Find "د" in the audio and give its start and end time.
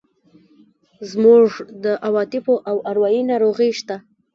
1.83-1.85